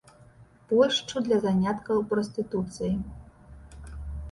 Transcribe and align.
Польшчу 0.71 1.21
для 1.27 1.37
заняткаў 1.43 2.03
прастытуцыяй. 2.15 2.99